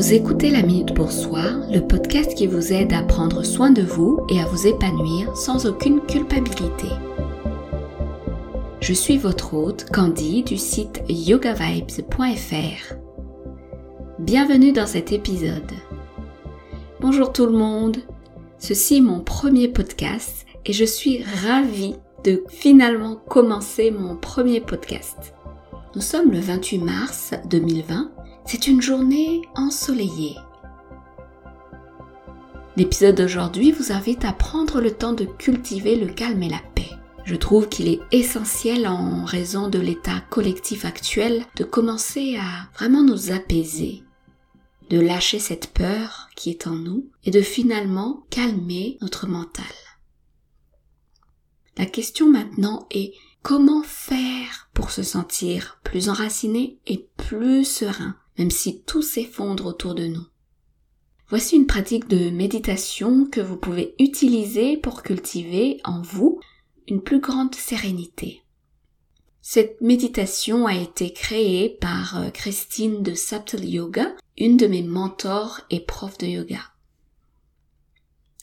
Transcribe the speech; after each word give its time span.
Vous 0.00 0.14
écoutez 0.14 0.48
la 0.48 0.62
Minute 0.62 0.94
pour 0.94 1.12
Soi, 1.12 1.42
le 1.70 1.80
podcast 1.80 2.34
qui 2.34 2.46
vous 2.46 2.72
aide 2.72 2.94
à 2.94 3.02
prendre 3.02 3.42
soin 3.42 3.70
de 3.70 3.82
vous 3.82 4.24
et 4.30 4.40
à 4.40 4.46
vous 4.46 4.66
épanouir 4.66 5.36
sans 5.36 5.66
aucune 5.66 6.00
culpabilité. 6.00 6.88
Je 8.80 8.94
suis 8.94 9.18
votre 9.18 9.52
hôte 9.52 9.90
Candy 9.92 10.42
du 10.42 10.56
site 10.56 11.02
yogavibes.fr. 11.06 12.94
Bienvenue 14.18 14.72
dans 14.72 14.86
cet 14.86 15.12
épisode. 15.12 15.70
Bonjour 17.02 17.30
tout 17.30 17.44
le 17.44 17.52
monde, 17.52 17.98
ceci 18.58 18.96
est 18.96 19.02
mon 19.02 19.20
premier 19.20 19.68
podcast 19.68 20.46
et 20.64 20.72
je 20.72 20.86
suis 20.86 21.22
ravie 21.44 21.96
de 22.24 22.42
finalement 22.48 23.16
commencer 23.16 23.90
mon 23.90 24.16
premier 24.16 24.62
podcast. 24.62 25.34
Nous 25.94 26.00
sommes 26.00 26.30
le 26.30 26.40
28 26.40 26.78
mars 26.78 27.34
2020 27.50 28.12
c'est 28.50 28.66
une 28.66 28.82
journée 28.82 29.42
ensoleillée. 29.54 30.34
L'épisode 32.76 33.14
d'aujourd'hui 33.14 33.70
vous 33.70 33.92
invite 33.92 34.24
à 34.24 34.32
prendre 34.32 34.80
le 34.80 34.90
temps 34.90 35.12
de 35.12 35.24
cultiver 35.24 35.94
le 35.94 36.12
calme 36.12 36.42
et 36.42 36.48
la 36.48 36.60
paix. 36.74 36.90
Je 37.24 37.36
trouve 37.36 37.68
qu'il 37.68 37.86
est 37.86 38.00
essentiel 38.10 38.88
en 38.88 39.24
raison 39.24 39.68
de 39.68 39.78
l'état 39.78 40.18
collectif 40.30 40.84
actuel 40.84 41.44
de 41.54 41.62
commencer 41.62 42.38
à 42.38 42.68
vraiment 42.74 43.04
nous 43.04 43.30
apaiser, 43.30 44.02
de 44.88 44.98
lâcher 44.98 45.38
cette 45.38 45.68
peur 45.68 46.28
qui 46.34 46.50
est 46.50 46.66
en 46.66 46.74
nous 46.74 47.08
et 47.22 47.30
de 47.30 47.42
finalement 47.42 48.24
calmer 48.30 48.98
notre 49.00 49.28
mental. 49.28 49.64
La 51.78 51.86
question 51.86 52.28
maintenant 52.28 52.88
est 52.90 53.12
comment 53.42 53.84
faire 53.84 54.68
pour 54.74 54.90
se 54.90 55.04
sentir 55.04 55.78
plus 55.84 56.08
enraciné 56.08 56.80
et 56.88 57.06
plus 57.16 57.64
serein? 57.64 58.16
Même 58.40 58.50
si 58.50 58.80
tout 58.84 59.02
s'effondre 59.02 59.66
autour 59.66 59.94
de 59.94 60.06
nous. 60.06 60.26
Voici 61.28 61.56
une 61.56 61.66
pratique 61.66 62.08
de 62.08 62.30
méditation 62.30 63.26
que 63.26 63.42
vous 63.42 63.58
pouvez 63.58 63.94
utiliser 63.98 64.78
pour 64.78 65.02
cultiver 65.02 65.78
en 65.84 66.00
vous 66.00 66.40
une 66.88 67.02
plus 67.02 67.20
grande 67.20 67.54
sérénité. 67.54 68.42
Cette 69.42 69.82
méditation 69.82 70.66
a 70.66 70.74
été 70.74 71.12
créée 71.12 71.68
par 71.68 72.18
euh, 72.18 72.30
Christine 72.30 73.02
de 73.02 73.12
Subtle 73.14 73.62
Yoga, 73.62 74.10
une 74.38 74.56
de 74.56 74.66
mes 74.66 74.82
mentors 74.82 75.60
et 75.68 75.80
profs 75.80 76.16
de 76.16 76.26
yoga. 76.26 76.62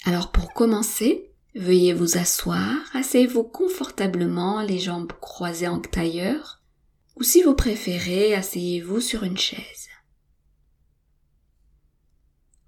Alors 0.06 0.32
pour 0.32 0.54
commencer, 0.54 1.32
veuillez 1.56 1.94
vous 1.94 2.20
asseoir, 2.20 2.76
asseyez-vous 2.94 3.46
confortablement, 3.46 4.62
les 4.62 4.78
jambes 4.78 5.12
croisées 5.20 5.68
en 5.68 5.80
tailleur, 5.80 6.57
ou 7.18 7.24
si 7.24 7.42
vous 7.42 7.56
préférez, 7.56 8.36
asseyez-vous 8.36 9.02
sur 9.02 9.24
une 9.24 9.38
chaise. 9.38 9.90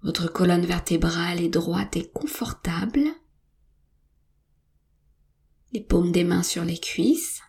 Votre 0.02 0.28
colonne 0.28 0.66
vertébrale 0.66 1.40
est 1.40 1.48
droite 1.48 1.96
et 1.96 2.08
confortable. 2.08 3.04
Les 5.72 5.80
paumes 5.80 6.10
des 6.10 6.24
mains 6.24 6.42
sur 6.42 6.64
les 6.64 6.78
cuisses. 6.78 7.40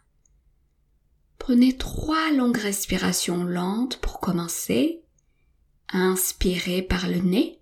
Prenez 1.40 1.76
trois 1.76 2.32
longues 2.34 2.58
respirations 2.58 3.44
lentes 3.46 3.98
pour 3.98 4.20
commencer. 4.20 5.02
Inspirez 5.90 6.84
par 6.84 7.08
le 7.08 7.18
nez. 7.18 7.60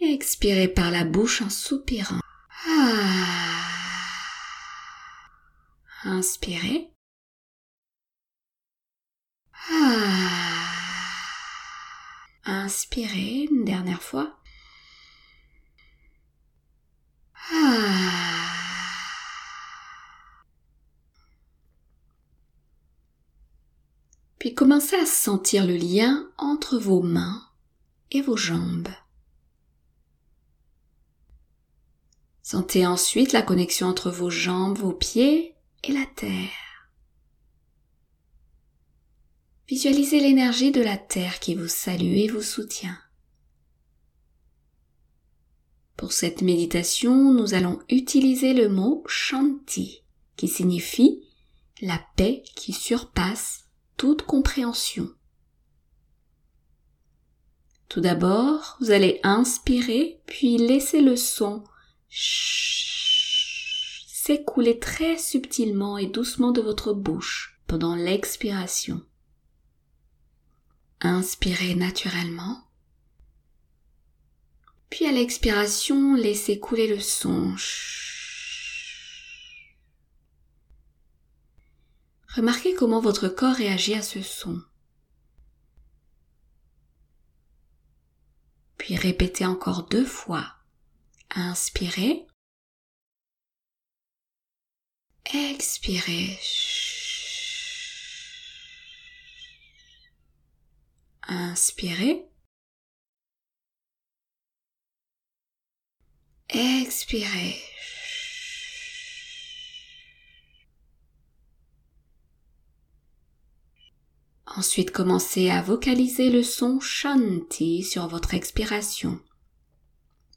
expirez 0.00 0.66
par 0.66 0.90
la 0.90 1.04
bouche 1.04 1.40
en 1.42 1.50
soupirant. 1.50 2.20
Inspirez. 6.20 6.92
Ah. 9.70 10.66
Inspirez 12.44 13.48
une 13.50 13.64
dernière 13.64 14.02
fois. 14.02 14.38
Ah. 17.50 18.52
Puis 24.38 24.54
commencez 24.54 24.96
à 24.96 25.06
sentir 25.06 25.66
le 25.66 25.76
lien 25.76 26.30
entre 26.36 26.76
vos 26.76 27.00
mains 27.00 27.48
et 28.10 28.20
vos 28.20 28.36
jambes. 28.36 28.88
Sentez 32.42 32.86
ensuite 32.86 33.32
la 33.32 33.40
connexion 33.40 33.86
entre 33.86 34.10
vos 34.10 34.28
jambes, 34.28 34.76
vos 34.76 34.92
pieds 34.92 35.56
et 35.84 35.92
la 35.92 36.06
terre. 36.16 36.50
Visualisez 39.68 40.18
l'énergie 40.18 40.72
de 40.72 40.82
la 40.82 40.98
Terre 40.98 41.38
qui 41.38 41.54
vous 41.54 41.68
salue 41.68 42.16
et 42.16 42.26
vous 42.26 42.42
soutient. 42.42 42.98
Pour 45.96 46.12
cette 46.12 46.42
méditation, 46.42 47.32
nous 47.32 47.54
allons 47.54 47.78
utiliser 47.88 48.52
le 48.52 48.68
mot 48.68 49.04
Shanti, 49.06 50.02
qui 50.36 50.48
signifie 50.48 51.22
la 51.82 52.00
paix 52.16 52.42
qui 52.56 52.72
surpasse 52.72 53.66
toute 53.96 54.22
compréhension. 54.22 55.08
Tout 57.88 58.00
d'abord, 58.00 58.76
vous 58.80 58.90
allez 58.90 59.20
inspirer, 59.22 60.20
puis 60.26 60.58
laisser 60.58 61.00
le 61.00 61.16
son 61.16 61.62
s'écouler 64.22 64.78
très 64.78 65.16
subtilement 65.16 65.96
et 65.96 66.06
doucement 66.06 66.52
de 66.52 66.60
votre 66.60 66.92
bouche 66.92 67.58
pendant 67.66 67.94
l'expiration. 67.94 69.02
Inspirez 71.00 71.74
naturellement. 71.74 72.68
Puis 74.90 75.06
à 75.06 75.12
l'expiration, 75.12 76.14
laissez 76.14 76.60
couler 76.60 76.86
le 76.86 77.00
son. 77.00 77.56
Remarquez 82.36 82.74
comment 82.74 83.00
votre 83.00 83.28
corps 83.28 83.56
réagit 83.56 83.94
à 83.94 84.02
ce 84.02 84.20
son. 84.20 84.60
Puis 88.76 88.96
répétez 88.96 89.46
encore 89.46 89.84
deux 89.84 90.04
fois. 90.04 90.56
Inspirez. 91.34 92.26
Expirez. 95.32 96.38
Inspirez. 101.28 102.26
Expirez. 106.48 107.62
Ensuite, 114.56 114.90
commencez 114.90 115.48
à 115.48 115.62
vocaliser 115.62 116.30
le 116.30 116.42
son 116.42 116.80
Shanti 116.80 117.84
sur 117.84 118.08
votre 118.08 118.34
expiration. 118.34 119.20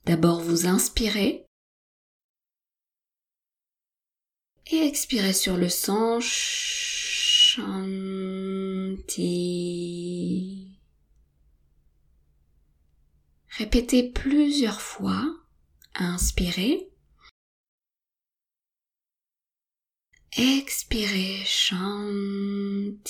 D'abord, 0.05 0.39
vous 0.39 0.67
inspirez 0.67 1.42
et 4.67 4.87
expirez 4.87 5.33
sur 5.33 5.57
le 5.57 5.69
son 5.69 6.19
Shanti. 6.21 7.63
Répétez 13.49 14.09
plusieurs 14.09 14.81
fois. 14.81 15.23
Inspirez. 15.95 16.89
Expirez. 20.35 21.43
Shanti. 21.45 23.03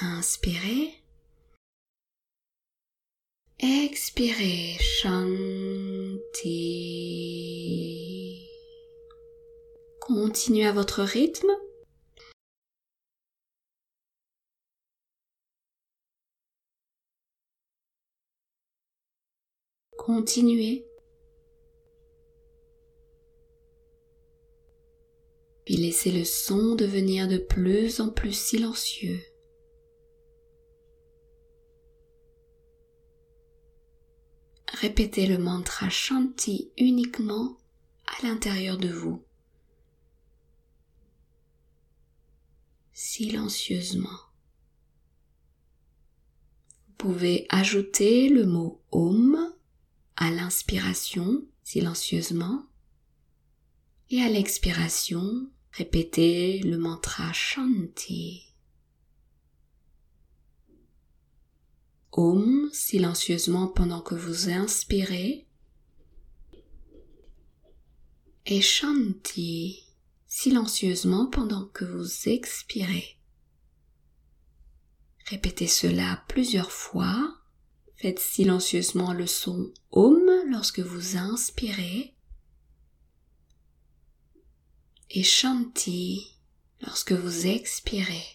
Inspirez. 0.00 1.02
Expirez. 3.58 4.78
Shanti. 4.78 5.93
Continuez 10.00 10.66
à 10.66 10.72
votre 10.72 11.02
rythme. 11.02 11.50
Continuez. 19.96 20.86
Puis 25.64 25.76
laissez 25.76 26.10
le 26.10 26.24
son 26.24 26.74
devenir 26.74 27.28
de 27.28 27.38
plus 27.38 28.00
en 28.00 28.10
plus 28.10 28.36
silencieux. 28.36 29.20
Répétez 34.80 35.26
le 35.26 35.38
mantra 35.38 35.88
Shanti 35.88 36.70
uniquement 36.76 37.56
à 38.06 38.26
l'intérieur 38.26 38.76
de 38.76 38.88
vous. 38.88 39.22
silencieusement. 42.94 44.08
Vous 46.86 46.94
pouvez 46.96 47.46
ajouter 47.50 48.28
le 48.28 48.46
mot 48.46 48.80
Om 48.92 49.52
à 50.16 50.30
l'inspiration 50.30 51.44
silencieusement 51.64 52.64
et 54.10 54.22
à 54.22 54.28
l'expiration 54.28 55.50
répétez 55.72 56.60
le 56.60 56.78
mantra 56.78 57.32
Shanti. 57.32 58.53
Om 62.16 62.70
silencieusement 62.72 63.66
pendant 63.66 64.00
que 64.00 64.14
vous 64.14 64.48
inspirez 64.48 65.48
et 68.46 68.60
Shanti 68.60 69.82
silencieusement 70.26 71.26
pendant 71.26 71.66
que 71.66 71.84
vous 71.84 72.28
expirez. 72.28 73.18
Répétez 75.26 75.66
cela 75.66 76.22
plusieurs 76.28 76.70
fois. 76.70 77.40
Faites 77.96 78.20
silencieusement 78.20 79.12
le 79.12 79.26
son 79.26 79.72
Om 79.90 80.30
lorsque 80.50 80.80
vous 80.80 81.16
inspirez 81.16 82.14
et 85.10 85.22
Shanti 85.22 86.36
lorsque 86.80 87.12
vous 87.12 87.46
expirez. 87.46 88.33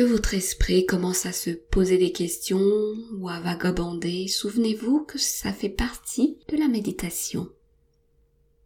Lorsque 0.00 0.12
votre 0.12 0.32
esprit 0.34 0.86
commence 0.86 1.26
à 1.26 1.32
se 1.32 1.50
poser 1.50 1.98
des 1.98 2.10
questions 2.10 2.94
ou 3.18 3.28
à 3.28 3.38
vagabonder, 3.40 4.28
souvenez-vous 4.28 5.04
que 5.04 5.18
ça 5.18 5.52
fait 5.52 5.68
partie 5.68 6.38
de 6.48 6.56
la 6.56 6.68
méditation. 6.68 7.50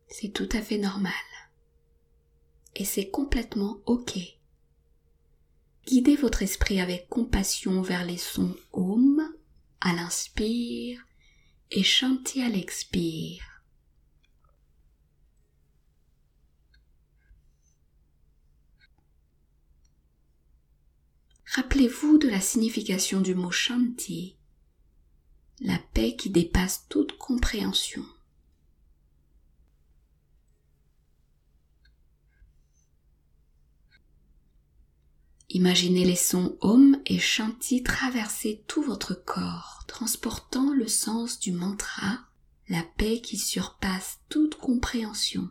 C'est 0.06 0.28
tout 0.28 0.48
à 0.52 0.60
fait 0.60 0.78
normal. 0.78 1.12
Et 2.76 2.84
c'est 2.84 3.08
complètement 3.08 3.80
OK. 3.86 4.16
Guidez 5.88 6.14
votre 6.14 6.42
esprit 6.42 6.80
avec 6.80 7.08
compassion 7.08 7.82
vers 7.82 8.04
les 8.04 8.18
sons 8.18 8.54
Om 8.72 9.20
à 9.80 9.92
l'inspire 9.92 11.04
et 11.72 11.82
Shanti 11.82 12.42
à 12.42 12.48
l'expire. 12.48 13.53
Rappelez-vous 21.54 22.18
de 22.18 22.28
la 22.28 22.40
signification 22.40 23.20
du 23.20 23.36
mot 23.36 23.52
Shanti, 23.52 24.34
la 25.60 25.78
paix 25.92 26.16
qui 26.16 26.28
dépasse 26.28 26.86
toute 26.88 27.16
compréhension. 27.16 28.04
Imaginez 35.48 36.04
les 36.04 36.16
sons 36.16 36.58
Om 36.60 37.00
et 37.06 37.20
Shanti 37.20 37.84
traverser 37.84 38.64
tout 38.66 38.82
votre 38.82 39.14
corps, 39.14 39.84
transportant 39.86 40.72
le 40.72 40.88
sens 40.88 41.38
du 41.38 41.52
mantra, 41.52 42.18
la 42.68 42.82
paix 42.96 43.20
qui 43.20 43.38
surpasse 43.38 44.18
toute 44.28 44.56
compréhension. 44.56 45.48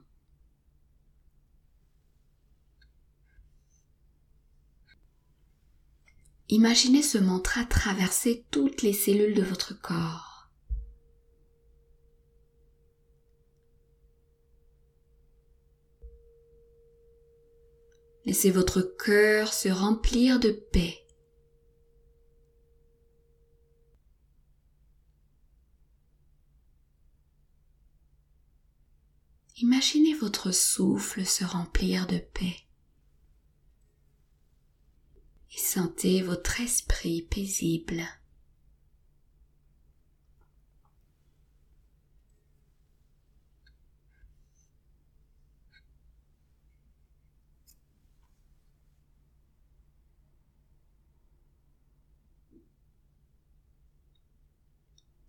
Imaginez 6.56 7.02
ce 7.02 7.18
mantra 7.18 7.66
traverser 7.66 8.46
toutes 8.52 8.84
les 8.84 8.94
cellules 8.94 9.34
de 9.34 9.42
votre 9.42 9.74
corps. 9.74 10.52
Laissez 18.24 18.52
votre 18.52 18.84
cœur 18.84 19.52
se 19.52 19.70
remplir 19.70 20.40
de 20.40 20.52
paix. 20.52 21.00
Imaginez 29.58 30.14
votre 30.14 30.52
souffle 30.52 31.26
se 31.26 31.46
remplir 31.46 32.06
de 32.06 32.20
paix 32.20 32.64
et 35.56 35.60
sentez 35.74 36.22
votre 36.22 36.62
esprit 36.62 37.24
paisible. 37.24 38.04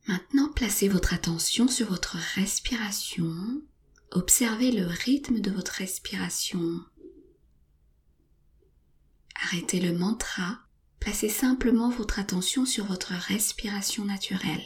Maintenant, 0.06 0.52
placez 0.54 0.88
votre 0.88 1.14
attention 1.14 1.68
sur 1.68 1.88
votre 1.88 2.18
respiration. 2.34 3.62
Observez 4.10 4.72
le 4.72 4.84
rythme 4.84 5.40
de 5.40 5.50
votre 5.50 5.72
respiration 5.72 6.84
Arrêtez 9.42 9.80
le 9.80 9.96
mantra, 9.96 10.58
placez 11.00 11.28
simplement 11.28 11.90
votre 11.90 12.18
attention 12.18 12.64
sur 12.64 12.86
votre 12.86 13.12
respiration 13.12 14.04
naturelle. 14.04 14.64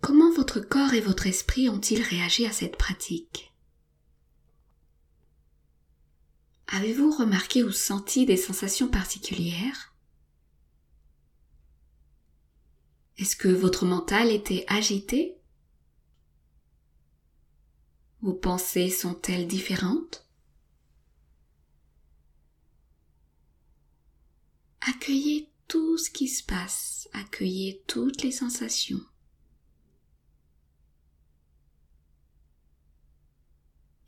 Comment 0.00 0.32
votre 0.32 0.60
corps 0.60 0.94
et 0.94 1.00
votre 1.00 1.26
esprit 1.26 1.68
ont-ils 1.68 2.00
réagi 2.00 2.46
à 2.46 2.52
cette 2.52 2.76
pratique? 2.76 3.52
Avez-vous 6.68 7.10
remarqué 7.10 7.64
ou 7.64 7.72
senti 7.72 8.24
des 8.24 8.36
sensations 8.36 8.88
particulières? 8.88 9.95
Est-ce 13.18 13.36
que 13.36 13.48
votre 13.48 13.86
mental 13.86 14.30
était 14.30 14.64
agité? 14.68 15.38
Vos 18.20 18.34
pensées 18.34 18.90
sont-elles 18.90 19.46
différentes? 19.46 20.26
Accueillez 24.80 25.50
tout 25.66 25.96
ce 25.96 26.10
qui 26.10 26.28
se 26.28 26.44
passe, 26.44 27.08
accueillez 27.12 27.82
toutes 27.86 28.22
les 28.22 28.32
sensations. 28.32 29.00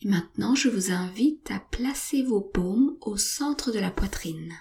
Et 0.00 0.08
maintenant, 0.08 0.54
je 0.54 0.68
vous 0.68 0.92
invite 0.92 1.50
à 1.50 1.58
placer 1.58 2.22
vos 2.22 2.40
paumes 2.40 2.96
au 3.00 3.16
centre 3.16 3.72
de 3.72 3.78
la 3.78 3.90
poitrine. 3.90 4.54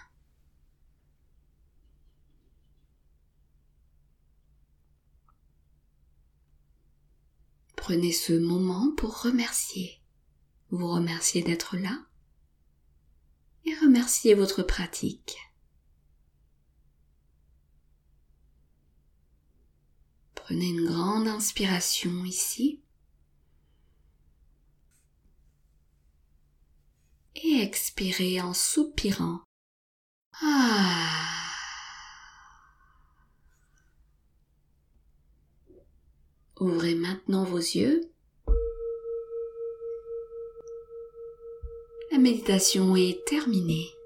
Prenez 7.88 8.12
ce 8.12 8.34
moment 8.34 8.92
pour 8.98 9.22
remercier. 9.22 10.02
Vous 10.72 10.90
remercier 10.90 11.42
d'être 11.42 11.78
là 11.78 11.98
et 13.64 13.74
remercier 13.76 14.34
votre 14.34 14.62
pratique. 14.62 15.38
Prenez 20.36 20.68
une 20.68 20.86
grande 20.86 21.30
inspiration 21.30 22.26
ici 22.26 22.82
et 27.36 27.62
expirez 27.62 28.42
en 28.42 28.54
soupirant. 28.54 29.40
Ah. 30.42 31.17
Ouvrez 36.60 36.96
maintenant 36.96 37.44
vos 37.44 37.58
yeux. 37.58 38.02
La 42.12 42.18
méditation 42.18 42.96
est 42.96 43.24
terminée. 43.26 43.97